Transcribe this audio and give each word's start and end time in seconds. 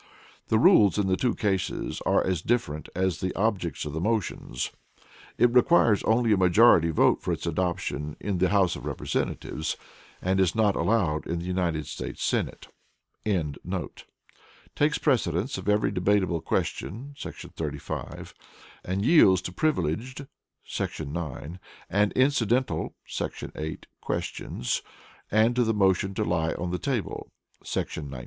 The 0.47 0.57
rules 0.57 0.97
in 0.97 1.05
the 1.05 1.15
two 1.15 1.35
cases 1.35 2.01
are 2.07 2.25
as 2.25 2.41
different 2.41 2.89
as 2.95 3.19
the 3.19 3.31
objects 3.35 3.85
of 3.85 3.93
the 3.93 4.01
motions. 4.01 4.71
It 5.37 5.53
requires 5.53 6.01
only 6.05 6.31
a 6.31 6.37
majority 6.37 6.89
vote 6.89 7.21
for 7.21 7.31
its 7.31 7.45
adoption 7.45 8.17
in 8.19 8.39
the 8.39 8.49
House 8.49 8.75
of 8.75 8.87
Representatives, 8.87 9.77
and 10.19 10.39
is 10.39 10.55
not 10.55 10.75
allowed 10.75 11.27
in 11.27 11.37
the 11.37 11.45
United 11.45 11.85
States 11.85 12.23
Senate.] 12.23 12.67
takes 14.75 14.97
precedence 14.97 15.59
of 15.59 15.69
every 15.69 15.91
debatable 15.91 16.41
question[§ 16.41 17.13
35], 17.53 18.33
and 18.83 19.05
yields 19.05 19.41
to 19.43 19.51
Privileged[§ 19.51 20.25
9] 21.11 21.59
and 21.91 22.11
Incidental[§ 22.13 22.95
8] 23.53 23.85
questions, 24.01 24.81
and 25.29 25.55
to 25.55 25.63
the 25.63 25.75
motion 25.75 26.15
to 26.15 26.23
Lie 26.23 26.53
on 26.55 26.71
the 26.71 26.79
table[§ 26.79 27.31
19]. 28.09 28.19